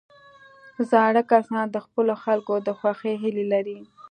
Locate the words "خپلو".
1.85-2.13